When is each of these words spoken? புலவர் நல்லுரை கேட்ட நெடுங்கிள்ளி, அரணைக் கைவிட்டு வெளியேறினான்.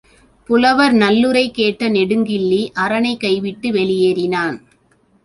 புலவர் 0.49 0.93
நல்லுரை 0.93 1.51
கேட்ட 1.51 1.89
நெடுங்கிள்ளி, 1.89 2.71
அரணைக் 2.73 3.19
கைவிட்டு 3.19 3.71
வெளியேறினான். 3.71 4.57